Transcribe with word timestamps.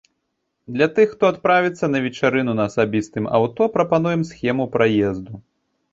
Для 0.77 0.87
тых, 0.95 1.07
хто 1.11 1.23
адправіцца 1.33 1.85
на 1.95 2.01
вечарыну 2.07 2.57
на 2.61 2.67
асабістым 2.71 3.27
аўто, 3.41 3.63
прапануем 3.77 4.21
схему 4.31 4.65
праезду. 4.79 5.33